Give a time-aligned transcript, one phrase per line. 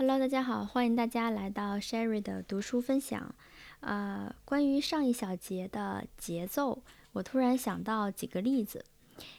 [0.00, 3.34] Hello，大家好，欢迎大家来到 Sherry 的读书分享。
[3.80, 8.82] 呃，关于上一小节的节奏，我突然想到几个例子。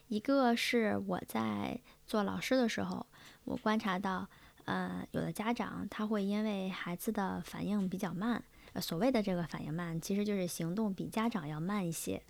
[0.07, 3.07] 一个是我在做老师的时候，
[3.43, 4.29] 我观察到，
[4.65, 8.43] 呃，有的家长他会因为孩子的反应比较慢，
[8.73, 12.21] 呃，所谓的这个反应慢，其实就是行动比家长要慢一些。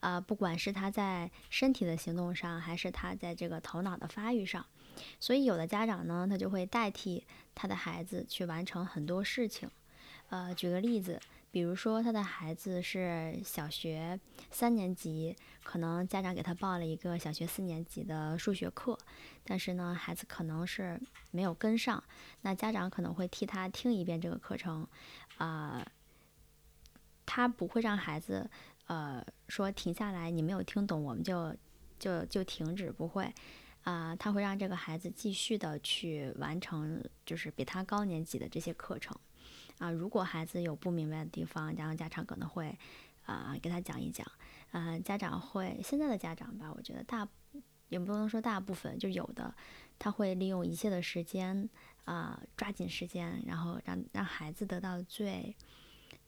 [0.00, 4.64] 呃，不管是他在身体的行动上，还是他在这个头脑的发育上，
[5.18, 7.26] 所以有的家长呢，他就会代替
[7.60, 9.70] 他的孩子去完成很多事情。
[10.30, 11.20] 呃，举个例子。
[11.52, 14.20] 比如说，他的孩子是小学
[14.52, 15.34] 三年级，
[15.64, 18.96] 可能家长给他报了一个小学四年级的数学课，
[19.42, 21.00] 但是呢，孩子可能是
[21.32, 22.00] 没有跟上，
[22.42, 24.86] 那家长可能会替他听一遍这个课程，
[25.38, 25.84] 啊，
[27.26, 28.48] 他不会让孩子
[28.86, 31.52] 呃说停下来，你没有听懂，我们就
[31.98, 33.28] 就就停止，不会，
[33.82, 39.16] 啊，他会让这个孩子继续的去完成，就是比他高年级的这些课程。
[39.78, 42.78] 啊，如果孩子有不明白的地方，然后家长可能会，
[43.24, 44.26] 啊，给他讲一讲。
[44.72, 47.26] 嗯，家长会现在的家长吧，我觉得大
[47.88, 49.54] 也不能说大部分，就有的
[49.98, 51.68] 他会利用一切的时间，
[52.04, 55.56] 啊，抓紧时间，然后让让孩子得到最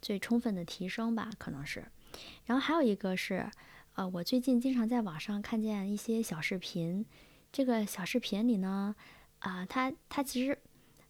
[0.01, 1.85] 最充分的提升吧，可能是。
[2.47, 3.49] 然后还有一个是，
[3.95, 7.07] 呃，我最近经常在网上看见一些小视频，
[7.53, 8.97] 这个小视频里呢，
[9.39, 10.59] 啊，他他其实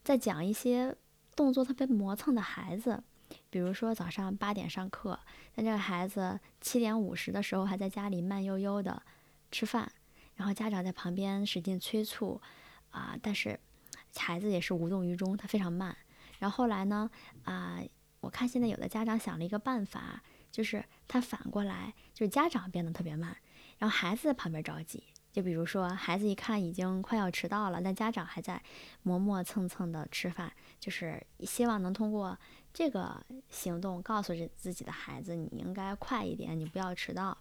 [0.04, 0.94] 在讲一些。
[1.34, 3.02] 动作特别磨蹭的孩子，
[3.48, 5.18] 比如说早上八点上课，
[5.54, 9.02] 但这个孩子七点五十的时候还在家里慢悠悠的
[9.50, 9.90] 吃饭，
[10.34, 12.38] 然后家长在旁边使劲催促，
[12.90, 13.58] 啊，但是
[14.14, 15.96] 孩子也是无动于衷，他非常慢。
[16.38, 17.10] 然后后来呢，
[17.44, 17.80] 啊，
[18.20, 23.34] 我看现在有的家长想了一个办法，就是他反过来，就是家长变得特别慢，
[23.78, 25.02] 然后孩子在旁边着急。
[25.32, 28.62] 就比如说，孩子一看已经快要迟到了，但家长还在
[29.02, 32.38] 磨磨蹭蹭的吃饭，就是希望能通过
[32.72, 37.36] 这个行动告诉自己的孩子，你应该快一点，你不要迟到。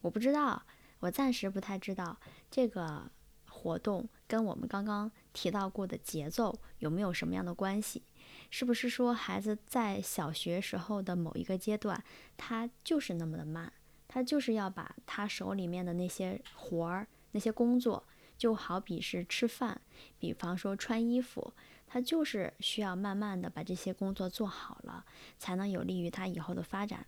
[0.00, 0.62] 我不知道，
[1.00, 2.18] 我暂时不太知道
[2.50, 3.10] 这个
[3.50, 8.02] 活动跟我们刚刚提到过的节奏有没有什么样的关系？
[8.50, 12.02] 是不是说孩子在小学时候的某一个阶段，
[12.38, 13.70] 他就是那么的慢，
[14.08, 17.06] 他就是要把他手里面的那些活儿。
[17.36, 18.02] 那些工作
[18.38, 19.78] 就好比是吃饭，
[20.18, 21.52] 比方说穿衣服，
[21.86, 25.04] 他就是需要慢慢的把这些工作做好了，
[25.36, 27.04] 才能有利于他以后的发展。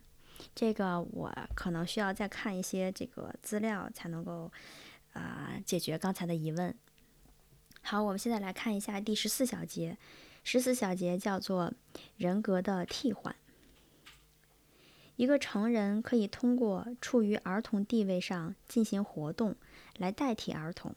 [0.53, 4.51] 这个我可能需要再看一些这个资料，才能够
[5.13, 6.77] 啊解决刚才的疑问。
[7.81, 9.97] 好，我们现在来看一下第十四小节，
[10.43, 11.73] 十四小节叫做
[12.17, 13.35] 人格的替换。
[15.19, 19.53] 一个成人可以通过处于儿童地位上进行活动
[19.97, 20.95] 来代替儿童，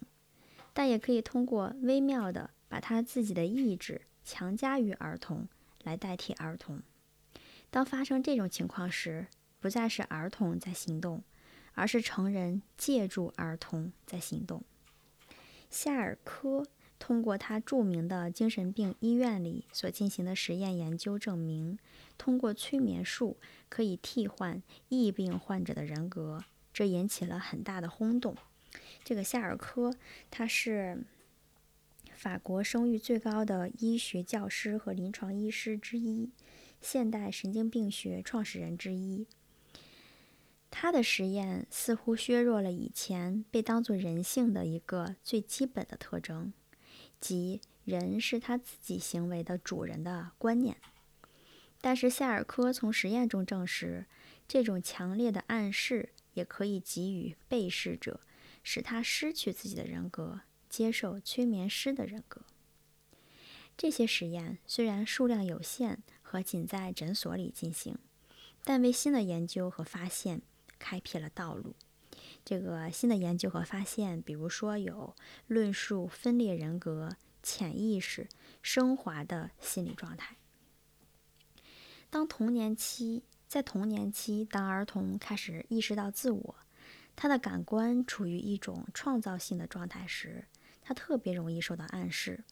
[0.72, 5.48] 但也可以通过微妙的把他自己的意志强加于儿童
[5.82, 6.80] 来代替儿童。
[7.68, 9.26] 当发生这种情况时，
[9.58, 11.24] 不再是儿童在行动，
[11.74, 14.62] 而是成人借助儿童在行动。
[15.68, 16.64] 夏尔科。
[17.02, 21.76] 通过他著名的精神病医院里所进行的实验研究证明，
[22.16, 28.36] 通过催眠术可以替换疫病患者的人格，这引起了很大的轰动。
[29.02, 29.92] 这个夏尔科，
[30.30, 31.02] 他是
[32.14, 36.30] 法国声誉最高的医学教师和临床医师之一，
[36.80, 39.26] 现代神经病学创始人之一。
[40.70, 46.52] 他的实验似乎削弱了以前被当作人性的一个最基本的特征。
[47.22, 50.76] 即人是他自己行为的主人的观念，
[51.80, 54.06] 但是夏尔科从实验中证实，
[54.48, 58.20] 这种强烈的暗示也可以给予被试者，
[58.64, 62.42] 使他失去自己的人格，接受催眠师的人格。
[63.76, 67.96] 这些实验虽然数量有限和仅在诊所里进行，
[68.64, 70.42] 但为新的研究和发现
[70.80, 71.76] 开辟了道路。
[72.44, 75.14] 这个新的研究和发现，比如说有
[75.46, 78.28] 论述分裂人格、潜意识、
[78.62, 80.36] 升华的心理状态。
[82.10, 86.56] 当童年期，在童年期，当儿童开始意识到自我，
[87.14, 90.46] 他的感官处于一种创造性的状态时，
[90.82, 92.44] 他特别容易受到暗示。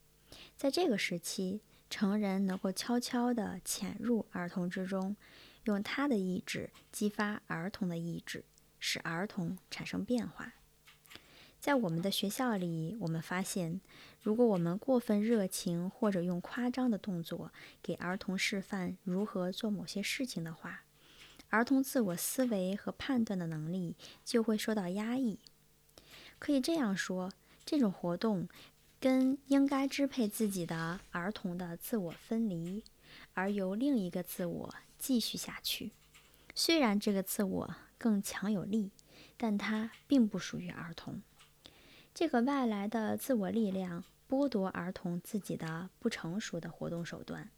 [0.57, 1.61] 在这个时期，
[1.91, 5.17] 成人能够悄悄地潜入儿童之中，
[5.65, 8.45] 用他的意志激发儿童的意志。
[8.81, 10.55] 使儿童产生变化。
[11.61, 13.83] 在我们的学校里，我们发现，
[14.23, 20.85] 如果我们过分热情或者用夸张的动作给儿童示范如何做某些事情的话，
[21.51, 23.95] 儿童自我思维和判断的能力
[24.25, 25.39] 就会受到压抑。
[26.39, 27.31] 可以这样说，
[27.67, 28.49] 这种活动
[28.99, 32.83] 跟应该支配自己的儿童的自我分离，
[33.35, 35.93] 而由另一个自我继续下去。
[36.55, 38.91] 虽然这个自我更强有力，
[39.37, 41.21] 但它并不属于儿童。
[42.15, 47.51] 这个外来的自我力量剥夺儿童自己的不成熟的活动手段。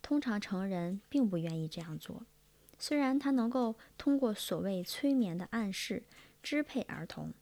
[0.00, 2.24] 通常成人并不愿意这样做，
[2.78, 6.04] 虽然他能够通过所谓催眠的暗示
[6.42, 7.34] 支配儿童，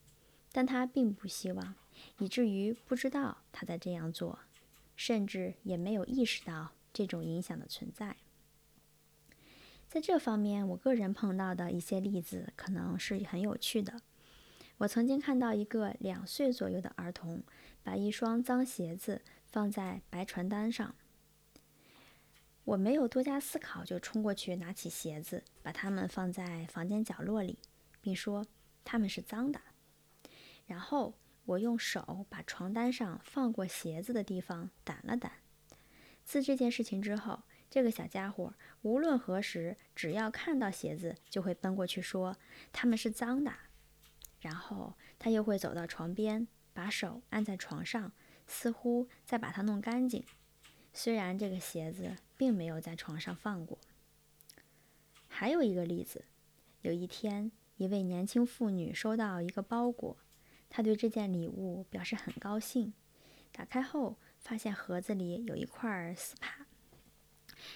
[0.50, 1.76] 但他并不希望。
[2.18, 4.40] 以至于不知道他在这样做，
[4.96, 8.16] 甚至也没有意识到这种影响的存在。
[9.96, 13.98] 在这方面，我个人碰到的一些例子可能是很有趣的。
[14.76, 17.42] 我曾经看到一个两岁左右的儿童
[17.82, 20.94] 把一双脏鞋子放在白传单上，
[22.64, 27.58] 我没有多加思考，就冲过去拿起鞋子，把它们放在房间角落里，
[28.02, 28.44] 并说
[28.84, 29.58] 它们是脏的，
[30.66, 31.14] 然后。
[31.46, 35.30] 我用手把床单上放过鞋子的地方掸了掸。
[36.24, 42.36] 自这件事情之后，这个小家伙无论何时，只要看到鞋子，就会奔过去说
[42.72, 43.52] ：“他们是脏的。”
[44.40, 48.12] 然后他又会走到床边，把手按在床上，
[48.46, 50.24] 似乎在把它弄干净。
[50.92, 53.78] 虽然这个鞋子并没有在床上放过。
[55.28, 56.24] 还有一个例子，
[56.82, 60.16] 有一天，一位年轻妇女收到一个包裹。
[60.70, 62.94] 她对这件礼物表示很高兴。
[63.52, 66.65] 打开后，发现盒子里有一块丝帕，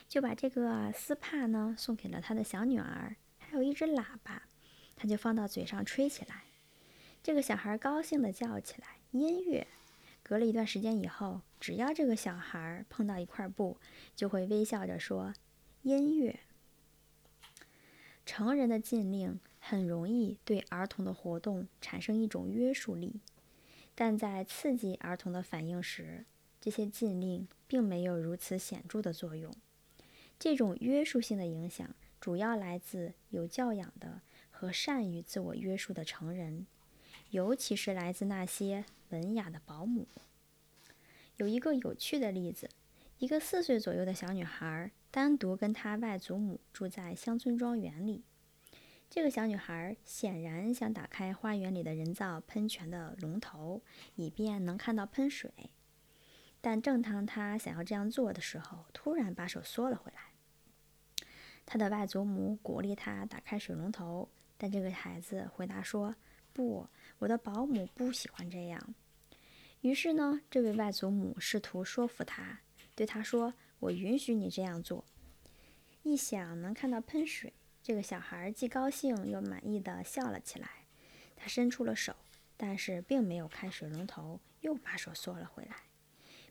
[0.09, 3.17] 就把这个丝帕呢送给了他的小女儿。
[3.39, 4.43] 还有一只喇叭，
[4.97, 6.45] 他就放到嘴上吹起来。
[7.23, 9.67] 这个小孩高兴地叫起来：“音乐！”
[10.23, 13.79] 隔了一段时间以后，只要这个小孩碰到一块布，
[14.15, 15.35] 就会微笑着说
[15.83, 16.41] ：“音乐。”
[18.27, 19.41] 成人的禁令。
[19.63, 23.21] 很容易对儿童的活动产生一种约束力，
[23.95, 26.25] 但在刺激儿童的反应时，
[26.59, 29.55] 这些禁令并没有如此显著的作用。
[30.41, 36.67] 这种约束性的影响主要来自有教养的和善于自我约束的成人，
[37.29, 40.09] 尤其是来自那些文雅的保姆。
[41.37, 42.71] 有一个有趣的例子：
[43.19, 48.25] 一个四岁左右的小女孩单独跟她外祖母住在乡村庄园里。
[49.11, 53.83] 这个小女孩显然想打开花园里的人造喷泉的龙头，
[54.15, 55.51] 以便能看到喷水。
[56.63, 60.30] 但正当她想要这样做的时候，突然把手缩了回来。
[61.73, 64.29] 他的外祖母鼓励他打开水龙头，
[64.59, 66.13] 但这个孩子回答说
[66.53, 66.85] ：“不，
[67.21, 68.95] 我的保姆不喜欢这样。”
[69.83, 72.59] 于是呢，这位外祖母试图说服他，
[72.97, 75.05] 对他说：“我允许你这样做。”
[76.03, 77.53] 一想能看到喷水。
[77.85, 80.69] 这个小孩既高兴又满意的笑了起来。
[81.37, 82.17] 他伸出了手，
[82.57, 85.77] 但是并没有开水龙头，又把手缩了回来。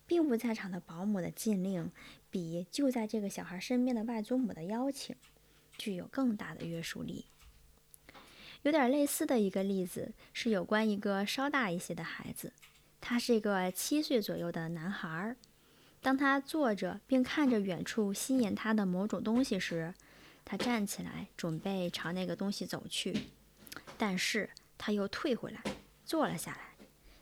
[0.09, 1.91] 并不在场的保姆的禁令，
[2.31, 5.15] 比就在这个小孩身边的外祖母的邀请，
[5.77, 7.27] 具有更大的约束力。
[8.63, 12.51] 有点类似的一个例子是有关一个稍大一些的孩子，
[12.99, 15.37] 他是一个七岁左右的男孩儿。
[16.01, 19.93] 当他坐着并看着远处吸引他的某种东西时，
[20.43, 23.15] 他站起来，准备朝那个东西走去，
[23.95, 25.61] 但是他又退回来，
[26.03, 26.68] 坐了下来，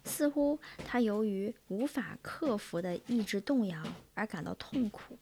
[0.08, 3.84] 似乎他由于无法克服的意志动摇
[4.16, 5.20] 而感到痛苦。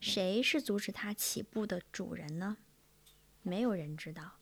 [0.00, 2.56] 谁是阻止他起步的主人呢？
[3.42, 4.38] 没有人知道，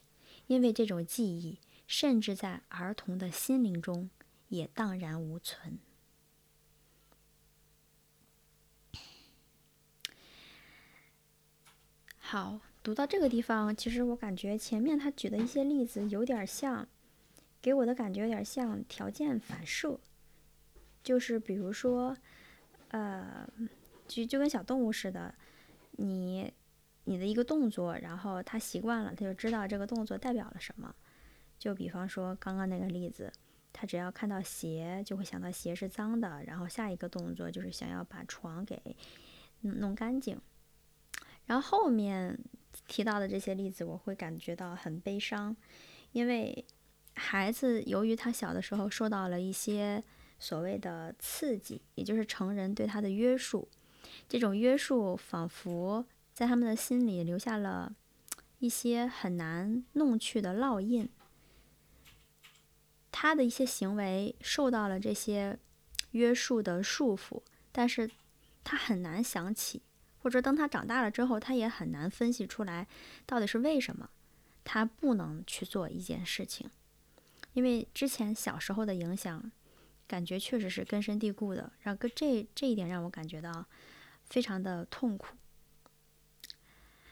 [0.46, 4.08] 因为这种记忆甚至在儿童的心灵中
[4.48, 5.78] 也荡然无存。
[12.18, 12.60] 好。
[12.80, 16.88] 读到这个地方，其实我感觉前面他举的一些例子有点像，
[17.60, 19.98] 给我的感觉有点像条件反射，
[21.02, 22.16] 就是比如说，
[22.88, 23.48] 呃，
[24.06, 25.34] 就就跟小动物似的，
[25.92, 26.52] 你
[27.04, 30.94] 你的一个动作，然后它习惯了，它就知道这个动作代表了什么。
[31.58, 33.32] 就比方说刚刚那个例子，
[33.72, 38.96] 他只要看到鞋，就会想到鞋是脏的，然后下一个动作就是想要把床给
[39.60, 40.40] 弄干净，
[41.46, 42.38] 然后后面。
[42.86, 45.56] 提到的这些例子，我会感觉到很悲伤，
[46.12, 46.64] 因为
[47.18, 50.02] 孩子由于他小的时候受到了一些
[50.38, 53.68] 所谓的刺激，也就是成人对他的约束，
[54.28, 57.94] 这种约束仿佛在他们的心里留下了
[58.60, 61.08] 一些很难弄去的烙印。
[63.10, 65.58] 他的一些行为受到了这些
[66.12, 68.08] 约束的束缚，但是
[68.62, 69.82] 他很难想起。
[70.20, 72.86] 或者等他长大了之后，他也很难分析出来
[73.24, 74.10] 到底是为什么
[74.64, 76.68] 他不能去做一件事情，
[77.58, 79.50] 因为之前小时候的影响
[80.06, 83.66] 感觉确实是根深蒂固的，让个这这一点让我感觉到
[84.26, 85.34] 非常的痛苦。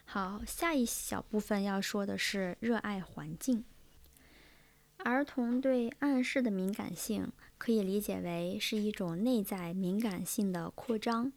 [0.04, 3.64] 好，下一小部分要说的是热爱环境。
[4.98, 11.32] 儿童对暗示的敏感性可以理解为是一种内在敏感性的扩张，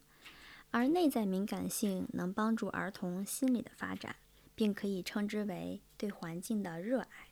[0.70, 4.14] 而内在敏感性能帮助儿童心理的发展，
[4.54, 7.29] 并可以称之为对环境的热爱。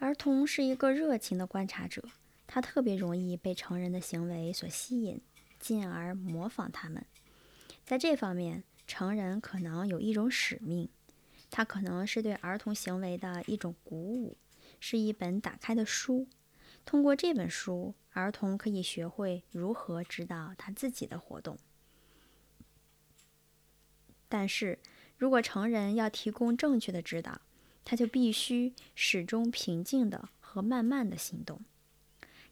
[0.00, 2.02] 儿童是一个热情的观察者，
[2.46, 5.20] 他特别容易被成人的行为所吸引，
[5.58, 7.04] 进而模仿他们。
[7.84, 10.88] 在这方面，成人可能有一种使命，
[11.50, 14.38] 它可能是对儿童行为的一种鼓舞。
[14.82, 16.26] 是一本打开的书，
[16.86, 21.58] 通过这本书，儿童可以学会如何指导他自己的活动。
[24.30, 24.78] 但是
[25.18, 27.42] 如果成人要提供正确的指导，
[27.84, 31.60] 他就必须始终平静的和慢慢的行动，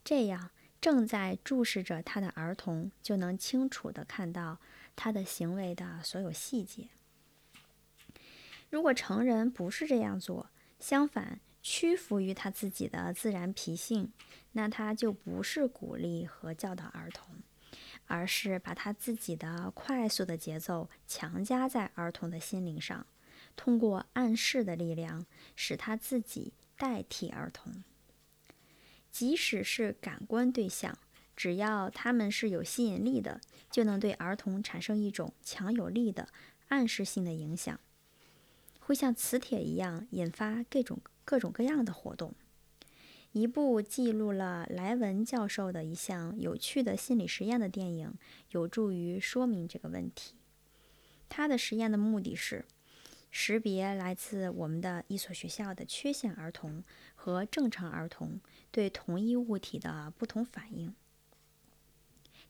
[0.04, 4.58] 这样正在注视着他的儿童就能清楚的看到
[4.96, 6.88] 他的行为的所有细节。
[8.70, 11.40] 如果成人不是这样做，相反。
[11.60, 14.10] 屈服于他自己的自然脾性，
[14.52, 17.34] 那他就不是鼓励和教导儿童，
[18.06, 23.04] 而是把他自己的快速的节奏强加在儿童的心灵上，
[23.58, 27.84] 通过暗示的力量使他自己代替儿童。
[29.10, 30.96] 即使是感官对象，
[31.36, 36.28] 只要他们是有吸引力的，就能对儿童产生一种强有力的
[36.68, 37.78] 暗示性的影响，
[38.78, 41.00] 会像磁铁一样引发各种。
[41.28, 42.32] 各种各样的活动。
[43.32, 48.14] 一部记录了莱文教授的一项有趣的心理实验的电影，
[48.52, 50.36] 有助于说明这个问题。
[51.28, 52.64] 他的实验的目的是
[53.30, 56.82] 识别来自我们的一所学校的缺陷儿童
[57.14, 60.94] 和正常儿童对同一物体的不同反应。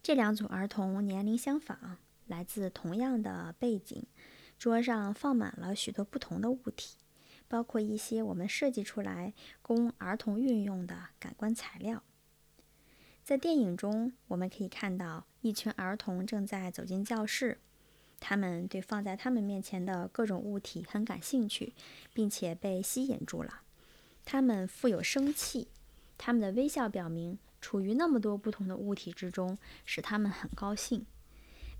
[0.02, 4.04] 这两组儿童年龄相仿，来自同样的背景，
[4.58, 6.96] 桌上放满了许多不同的物体。
[7.50, 9.32] 包括一些我们设计出来
[9.62, 12.02] 供儿童运用的感官材料。
[13.24, 17.58] 在电影中，我们可以看到一群儿童正在走进教室，
[18.20, 21.74] 他们对放在他们面前的各种物体很感兴趣，
[22.12, 23.62] 并且被吸引住了。
[24.24, 25.68] 他们富有生气，
[26.16, 31.06] 他们的微笑表明处于那么多不同的物体之中使他们很高兴。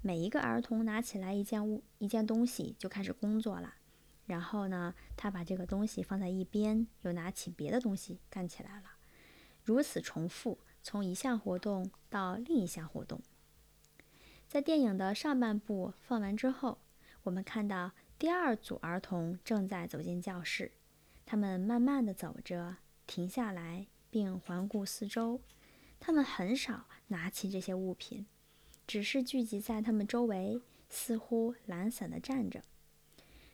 [0.01, 3.75] 每一个儿童拿起来一件物、一件东西就开始工作了。
[4.27, 8.85] 然后呢，他把这个东西放在一边，又拿起别的东西干起来了，
[9.65, 13.21] 如此重复，从一项活动到另一项活动。
[14.49, 16.79] 在电影的上半部放完之后，
[17.25, 20.73] 我们看到第二组儿童正在走进教室，
[21.27, 25.43] 他们慢慢地走着，停下来并环顾四周。
[26.01, 28.25] 他们很少拿起这些物品，
[28.87, 32.65] 只是聚集在他们周围，似乎懒散地站着。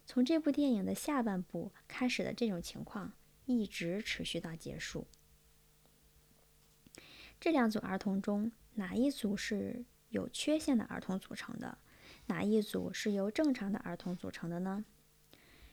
[0.07, 3.15] 从这部电影的下半部开始的这种情况，
[3.47, 5.09] 一直持续到结束。
[7.41, 11.79] 这两组儿童中，哪一组是有缺陷的儿童组成的？
[12.27, 14.85] 哪一组是由正常的儿童组成的呢？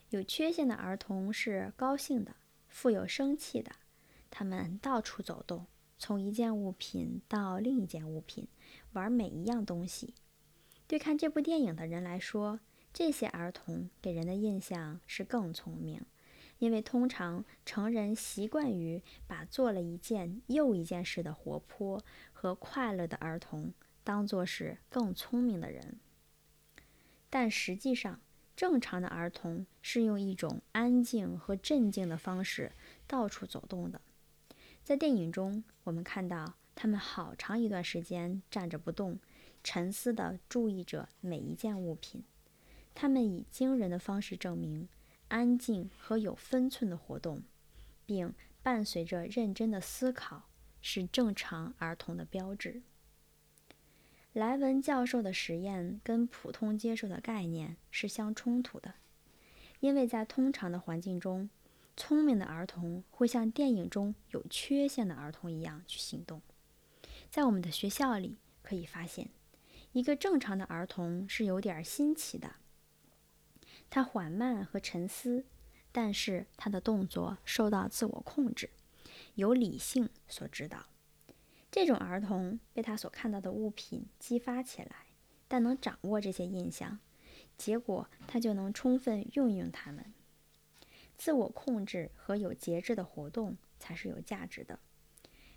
[0.10, 2.36] 有缺陷的儿童是高兴的，
[2.68, 3.72] 富有生气的，
[4.32, 5.68] 他们到处走动，
[6.00, 8.48] 从一件物品到另一件物品，
[8.94, 10.16] 玩每一样东西。
[10.88, 12.60] 对看这部电影的人来说，
[12.92, 16.04] 这些儿童给人的印象是更聪明，
[16.58, 26.00] 因为通常成人习惯于把做了一件又一件事的活泼和快乐的儿童当作是更聪明的人。
[27.30, 28.20] 但实际上，
[28.56, 32.74] 正常的儿童是用一种安静和镇静的方式
[33.08, 34.02] 到处走动的。
[34.84, 39.20] 在电影中，我们看到他们好长一段时间站着不动，
[39.64, 42.24] 沉思地注意着每一件物品。
[42.94, 44.90] 他们以惊人的方式证明，
[45.30, 47.44] 安静和有分寸的活动，
[48.06, 50.50] 并伴随着认真的思考，
[50.82, 52.82] 是正常儿童的标志。
[54.34, 58.94] 莱文教授的实验跟普通接受的概念是相冲突的，
[59.82, 61.50] 因为在通常的环境中，
[61.98, 66.42] 聪明的儿童会像电影中有缺陷的儿童一样去行动。
[67.30, 69.30] 在我们的学校里，可以发现，
[69.92, 72.56] 一个正常的儿童是有点新奇的。
[73.90, 75.44] 他缓慢和沉思，
[75.92, 78.70] 但是他的动作受到自我控制，
[79.36, 80.86] 由理性所指导。
[81.72, 85.08] 这种儿童被他所看到的物品激发起来，
[85.48, 87.00] 但能掌握这些印象，
[87.58, 90.14] 结果他就能充分运用它们。
[91.18, 94.80] 自我控制和有节制的活动才是有价值的。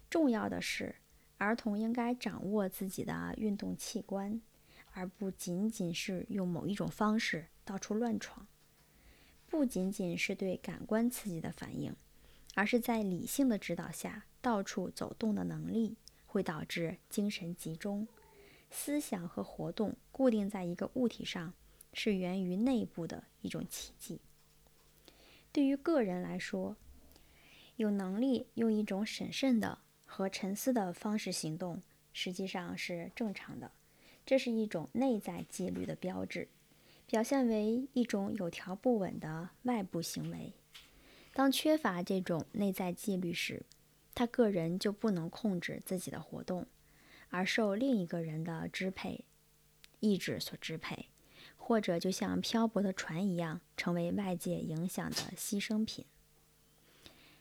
[0.09, 0.95] 重要的是，
[1.39, 4.41] 儿童应该掌握自己的运动器官，
[4.93, 8.47] 而不仅仅是用某一种方式到处乱闯。
[9.49, 11.97] 不仅仅是对感官刺激的反应，
[12.55, 15.97] 而是在理性的指导下到处走动的能力，
[16.35, 18.09] 会导致精神集中。
[18.69, 21.55] 思想和活动固定在一个物体上，
[21.93, 24.21] 是源于内部的一种奇迹。
[25.53, 26.77] 对于个人来说，
[27.77, 31.81] 有能力用一种审慎的和沉思的方式行动，
[32.13, 33.71] 实际上是正常的。
[34.27, 36.49] 这是一种内在纪律的标志，
[37.07, 40.53] 表现为一种有条不紊的外部行为。
[41.33, 43.65] 当缺乏这种内在纪律时，
[44.15, 46.67] 他个人就不能控制自己的活动。
[47.31, 49.25] 而受另一个人的支配、
[49.99, 51.09] 意志所支配，
[51.57, 56.05] 或者就像漂泊的船一样，成为外界影响的牺牲品。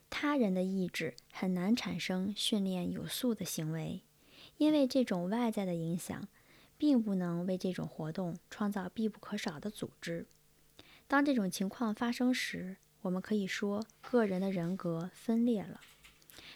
[0.09, 4.01] 他人的意志很难产生训练有素的行为，
[4.57, 6.27] 因为这种外在的影响，
[6.75, 10.25] 并不能为这种活动创造必不可少的组织。
[11.07, 15.79] 当这种情况发生时，我们可以说个人的人格分裂了。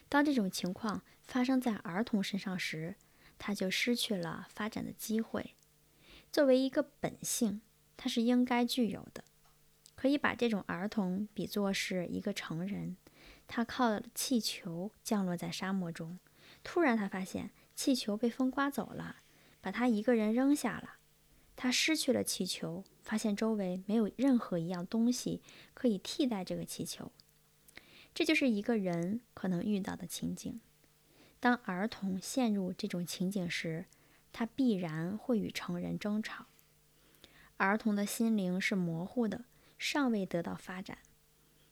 [0.09, 2.95] 当这种情况发生在儿童身上时，
[3.37, 5.55] 他就失去了发展的机会。
[6.31, 7.61] 作为一个本性，
[7.95, 9.23] 他是应该具有的。
[9.95, 12.97] 可以把这种儿童比作是一个成人，
[13.47, 16.19] 他靠气球降落在沙漠中。
[16.63, 19.17] 突然，他发现气球被风刮走了，
[19.59, 20.97] 把他一个人扔下了。
[21.55, 25.41] 他失去了气球，发现周围没有任何一样东西
[25.73, 27.11] 可以替代这个气球。
[28.17, 30.59] 这就是一个人可能遇到的情景。
[31.39, 33.85] 当儿童陷入这种情景时，
[34.33, 36.47] 他必然会与成人争吵。
[37.57, 39.45] 儿童的心灵是模糊的，
[39.77, 40.97] 尚未得到发展。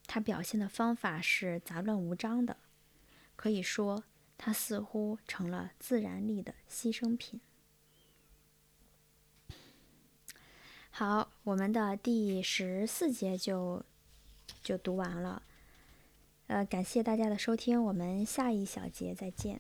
[0.06, 2.58] 他表现的方法是杂乱无章的，
[3.36, 4.04] 可以说，
[4.38, 7.42] 他似乎成了自然力的牺牲品。
[10.92, 13.84] 好，我们的第十四节就
[14.62, 15.42] 就读完了。
[16.48, 19.60] 呃，感谢大家的收听，我们下一小节再见。